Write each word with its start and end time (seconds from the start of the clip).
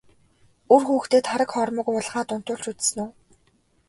Үр 0.73 0.81
хүүхдээ 0.87 1.21
тараг 1.29 1.49
хоормог 1.55 1.87
уулгаад 1.89 2.29
унтуулж 2.35 2.65
үзсэн 2.71 2.99
үү? 3.03 3.09